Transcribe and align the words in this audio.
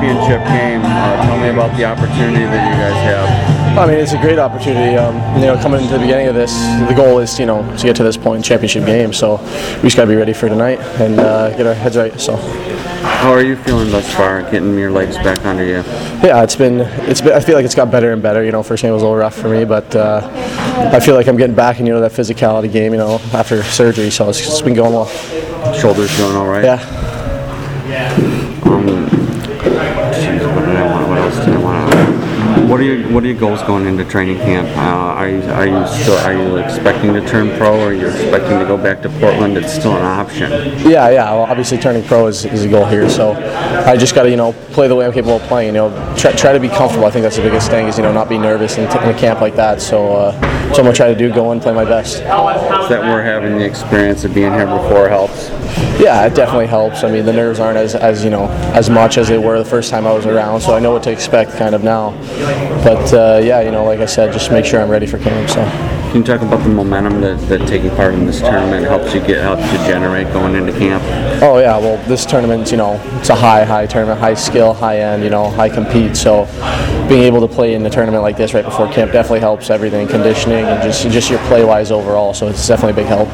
championship 0.00 0.40
game. 0.48 0.80
Uh, 0.82 1.26
tell 1.26 1.38
me 1.38 1.48
about 1.48 1.76
the 1.76 1.84
opportunity 1.84 2.44
that 2.44 2.72
you 2.72 2.76
guys 2.80 2.96
have. 3.04 3.78
I 3.78 3.86
mean, 3.86 3.96
it's 3.96 4.12
a 4.12 4.20
great 4.20 4.38
opportunity. 4.38 4.96
Um, 4.96 5.14
you 5.38 5.46
know, 5.46 5.60
coming 5.60 5.80
into 5.80 5.92
the 5.94 6.00
beginning 6.00 6.26
of 6.26 6.34
this, 6.34 6.52
the 6.88 6.94
goal 6.96 7.18
is 7.18 7.38
you 7.38 7.46
know 7.46 7.60
to 7.76 7.84
get 7.84 7.96
to 7.96 8.02
this 8.02 8.16
point, 8.16 8.44
championship 8.44 8.86
game. 8.86 9.12
So 9.12 9.36
we 9.76 9.82
just 9.82 9.96
got 9.96 10.04
to 10.04 10.10
be 10.10 10.16
ready 10.16 10.32
for 10.32 10.48
tonight 10.48 10.78
and 11.00 11.20
uh, 11.20 11.56
get 11.56 11.66
our 11.66 11.74
heads 11.74 11.96
right. 11.96 12.18
So 12.18 12.36
How 12.36 13.30
are 13.30 13.42
you 13.42 13.56
feeling 13.56 13.90
thus 13.90 14.12
far, 14.14 14.42
getting 14.50 14.76
your 14.78 14.90
legs 14.90 15.16
back 15.16 15.44
under 15.44 15.64
you? 15.64 15.82
yeah, 16.24 16.42
it's 16.42 16.56
been 16.56 16.80
it's 17.08 17.20
been, 17.20 17.34
I 17.34 17.40
feel 17.40 17.54
like 17.54 17.64
it's 17.64 17.74
got 17.74 17.90
better 17.90 18.12
and 18.12 18.22
better. 18.22 18.42
You 18.42 18.52
know, 18.52 18.62
first 18.62 18.82
game 18.82 18.92
was 18.92 19.02
a 19.02 19.04
little 19.04 19.18
rough 19.18 19.36
for 19.36 19.48
me, 19.48 19.64
but 19.64 19.94
uh, 19.94 20.28
I 20.92 20.98
feel 21.00 21.14
like 21.14 21.28
I'm 21.28 21.36
getting 21.36 21.56
back 21.56 21.78
in 21.78 21.86
you 21.86 21.92
know 21.92 22.00
that 22.00 22.12
physicality 22.12 22.72
game. 22.72 22.92
You 22.92 22.98
know, 22.98 23.20
after 23.34 23.62
surgery, 23.62 24.10
so 24.10 24.30
it's, 24.30 24.40
it's 24.40 24.62
been 24.62 24.74
going 24.74 24.94
well. 24.94 25.06
Shoulders 25.74 26.16
doing 26.16 26.36
all 26.36 26.48
right? 26.48 26.64
Yeah. 26.64 26.78
Jeez, 30.20 30.54
what 30.54 30.64
did 30.66 30.76
I 30.76 30.86
want? 30.86 31.08
What 31.08 31.18
else 31.18 31.44
did 31.44 31.54
I 31.54 31.58
want? 31.58 32.70
What 33.00 33.06
are 33.06 33.08
your 33.08 33.14
What 33.14 33.24
are 33.24 33.26
your 33.28 33.38
goals 33.38 33.62
going 33.62 33.86
into 33.86 34.04
training 34.04 34.38
camp? 34.38 34.68
Uh, 34.76 34.80
are 34.80 35.28
you 35.28 35.42
Are 35.42 35.66
you 35.66 35.86
still 35.86 36.18
Are 36.18 36.34
you 36.34 36.56
expecting 36.56 37.14
to 37.14 37.26
turn 37.26 37.56
pro, 37.56 37.80
or 37.80 37.88
are 37.88 37.92
you 37.94 38.08
expecting 38.08 38.58
to 38.58 38.66
go 38.66 38.76
back 38.76 39.00
to 39.02 39.08
Portland? 39.08 39.56
It's 39.56 39.72
still 39.72 39.96
an 39.96 40.04
option. 40.04 40.50
Yeah, 40.88 41.08
yeah. 41.08 41.32
Well, 41.32 41.44
obviously, 41.44 41.78
turning 41.78 42.04
pro 42.04 42.26
is, 42.26 42.44
is 42.44 42.64
a 42.64 42.68
goal 42.68 42.84
here. 42.84 43.08
So 43.08 43.32
I 43.86 43.96
just 43.96 44.14
got 44.14 44.24
to, 44.24 44.30
you 44.30 44.36
know, 44.36 44.52
play 44.72 44.88
the 44.88 44.94
way 44.94 45.06
I'm 45.06 45.12
capable 45.12 45.36
of 45.36 45.42
playing. 45.42 45.68
You 45.68 45.72
know, 45.72 46.14
try, 46.16 46.32
try 46.32 46.52
to 46.52 46.60
be 46.60 46.68
comfortable. 46.68 47.06
I 47.06 47.10
think 47.10 47.22
that's 47.22 47.36
the 47.36 47.42
biggest 47.42 47.70
thing 47.70 47.88
is 47.88 47.96
you 47.96 48.02
know 48.02 48.12
not 48.12 48.28
be 48.28 48.38
nervous 48.38 48.76
in, 48.76 48.84
in 48.84 49.14
a 49.14 49.18
camp 49.18 49.40
like 49.40 49.56
that. 49.56 49.80
So 49.80 50.14
uh, 50.14 50.32
so 50.72 50.78
I'm 50.78 50.84
gonna 50.84 50.92
try 50.92 51.08
to 51.08 51.18
do 51.18 51.32
go 51.32 51.52
and 51.52 51.60
play 51.60 51.72
my 51.72 51.84
best. 51.84 52.18
That 52.18 53.02
we're 53.02 53.22
having 53.22 53.58
the 53.58 53.64
experience 53.64 54.24
of 54.24 54.34
being 54.34 54.52
here 54.52 54.66
before 54.66 55.08
helps. 55.08 55.48
Yeah, 56.00 56.26
it 56.26 56.34
definitely 56.34 56.66
helps. 56.66 57.04
I 57.04 57.10
mean, 57.10 57.26
the 57.26 57.32
nerves 57.32 57.60
aren't 57.60 57.76
as, 57.76 57.94
as 57.94 58.24
you 58.24 58.30
know 58.30 58.46
as 58.74 58.88
much 58.88 59.18
as 59.18 59.28
they 59.28 59.38
were 59.38 59.58
the 59.58 59.64
first 59.64 59.90
time 59.90 60.06
I 60.06 60.12
was 60.12 60.26
around. 60.26 60.60
So 60.60 60.74
I 60.74 60.80
know 60.80 60.92
what 60.92 61.02
to 61.04 61.12
expect 61.12 61.52
kind 61.52 61.74
of 61.74 61.84
now. 61.84 62.10
But 62.82 62.89
uh, 62.98 63.40
yeah, 63.42 63.60
you 63.60 63.70
know, 63.70 63.84
like 63.84 64.00
I 64.00 64.06
said, 64.06 64.32
just 64.32 64.50
make 64.50 64.64
sure 64.64 64.80
I'm 64.80 64.90
ready 64.90 65.06
for 65.06 65.18
camp. 65.18 65.48
So. 65.48 66.00
Can 66.10 66.22
you 66.22 66.24
talk 66.24 66.42
about 66.42 66.64
the 66.64 66.68
momentum 66.68 67.20
that, 67.20 67.38
that 67.48 67.68
taking 67.68 67.90
part 67.90 68.14
in 68.14 68.26
this 68.26 68.40
tournament 68.40 68.84
helps 68.84 69.14
you 69.14 69.20
get 69.20 69.42
helps 69.42 69.62
you 69.70 69.78
generate 69.88 70.26
going 70.32 70.56
into 70.56 70.72
camp? 70.72 71.04
Oh 71.40 71.58
yeah, 71.58 71.78
well 71.78 72.04
this 72.08 72.26
tournament, 72.26 72.68
you 72.72 72.78
know, 72.78 73.00
it's 73.20 73.28
a 73.28 73.34
high, 73.36 73.62
high 73.62 73.86
tournament, 73.86 74.18
high 74.18 74.34
skill, 74.34 74.74
high 74.74 74.98
end, 74.98 75.22
you 75.22 75.30
know, 75.30 75.48
high 75.50 75.68
compete. 75.68 76.16
So 76.16 76.46
being 77.08 77.22
able 77.22 77.46
to 77.46 77.54
play 77.54 77.74
in 77.74 77.86
a 77.86 77.90
tournament 77.90 78.24
like 78.24 78.36
this 78.36 78.54
right 78.54 78.64
before 78.64 78.92
camp 78.92 79.12
definitely 79.12 79.38
helps 79.38 79.70
everything, 79.70 80.08
conditioning 80.08 80.64
and 80.64 80.82
just 80.82 81.08
just 81.10 81.30
your 81.30 81.38
play 81.46 81.64
wise 81.64 81.92
overall. 81.92 82.34
So 82.34 82.48
it's 82.48 82.66
definitely 82.66 83.00
a 83.00 83.06
big 83.06 83.06
help. 83.06 83.28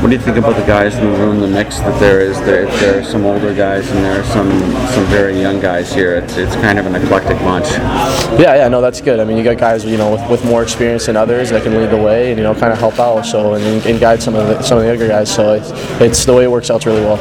What 0.00 0.08
do 0.08 0.16
you 0.16 0.22
think 0.22 0.38
about 0.38 0.56
the 0.56 0.64
guys 0.64 0.96
in 0.96 1.04
the 1.04 1.18
room, 1.18 1.40
the 1.40 1.46
mix 1.46 1.78
that 1.80 2.00
there 2.00 2.22
is? 2.22 2.40
There, 2.40 2.64
there 2.78 3.00
are 3.00 3.04
some 3.04 3.26
older 3.26 3.54
guys 3.54 3.86
and 3.90 4.02
there 4.02 4.18
are 4.18 4.24
some 4.24 4.50
some 4.88 5.04
very 5.08 5.38
young 5.38 5.60
guys 5.60 5.92
here. 5.92 6.14
It's 6.14 6.38
it's 6.38 6.54
kind 6.54 6.78
of 6.78 6.86
an 6.86 6.94
eclectic 6.94 7.36
bunch. 7.40 7.68
Yeah, 8.40 8.54
yeah, 8.54 8.68
no, 8.68 8.80
that's 8.80 9.02
good. 9.02 9.20
I 9.20 9.24
mean, 9.24 9.36
you 9.36 9.44
got 9.44 9.58
guys, 9.58 9.84
you 9.84 9.98
know, 9.98 10.12
with, 10.12 10.30
with 10.30 10.44
more 10.46 10.62
experience 10.62 11.04
than 11.04 11.16
others 11.16 11.50
that 11.50 11.64
can 11.64 11.74
lead 11.74 11.90
the 11.90 11.98
way 11.98 12.30
and 12.30 12.38
you 12.38 12.44
know 12.44 12.54
kind 12.54 12.72
of 12.72 12.78
help 12.78 12.98
out. 12.98 13.26
So 13.26 13.52
and, 13.52 13.84
and 13.84 14.00
guide 14.00 14.22
some 14.22 14.34
of 14.34 14.46
the 14.46 14.62
some 14.62 14.78
of 14.78 14.84
the 14.84 14.88
younger 14.88 15.06
guys. 15.06 15.32
So 15.34 15.52
it's 15.52 15.70
it's 16.00 16.24
the 16.24 16.32
way 16.32 16.44
it 16.44 16.50
works 16.50 16.70
out 16.70 16.86
really 16.86 17.02
well. 17.02 17.18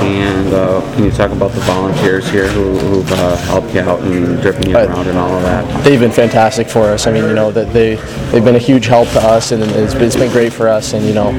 And 0.00 0.52
uh, 0.54 0.80
can 0.94 1.04
you 1.04 1.10
talk 1.10 1.30
about 1.30 1.52
the 1.52 1.60
volunteers 1.60 2.28
here 2.30 2.48
who, 2.48 2.78
who've 2.78 3.12
uh, 3.12 3.36
helped 3.36 3.72
you 3.74 3.80
out 3.80 4.00
and 4.00 4.40
driven 4.40 4.68
you 4.68 4.76
Uh, 4.76 4.86
around 4.86 5.06
and 5.06 5.18
all 5.18 5.32
of 5.34 5.42
that? 5.42 5.84
they've 5.84 6.00
been 6.00 6.10
fantastic 6.10 6.68
for 6.68 6.84
us. 6.88 7.06
I 7.06 7.12
mean, 7.12 7.24
you 7.24 7.34
know 7.34 7.50
that 7.52 7.72
they 7.72 7.96
they've 8.30 8.44
been 8.44 8.56
a 8.56 8.58
huge 8.70 8.86
help 8.86 9.08
to 9.10 9.20
us, 9.20 9.52
and 9.52 9.62
it's 9.62 9.94
been, 9.94 10.04
it's 10.04 10.16
been 10.16 10.32
great 10.32 10.52
for 10.52 10.68
us. 10.68 10.94
And 10.94 11.04
you 11.04 11.12
know, 11.14 11.32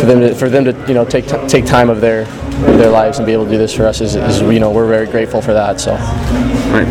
for 0.00 0.06
them 0.06 0.20
to 0.20 0.34
for 0.34 0.48
them 0.48 0.64
to 0.64 0.72
you 0.88 0.94
know 0.94 1.04
take 1.04 1.26
t- 1.28 1.46
take 1.46 1.64
time 1.64 1.90
of 1.90 2.00
their 2.00 2.24
their 2.76 2.90
lives 2.90 3.18
and 3.18 3.26
be 3.26 3.32
able 3.32 3.44
to 3.44 3.50
do 3.50 3.58
this 3.58 3.72
for 3.74 3.86
us 3.86 4.00
is, 4.00 4.16
is 4.16 4.40
you 4.40 4.58
know 4.58 4.70
we're 4.70 4.88
very 4.88 5.06
grateful 5.06 5.40
for 5.40 5.52
that. 5.54 5.80
So. 5.80 5.92
All 5.92 6.74
right. 6.74 6.88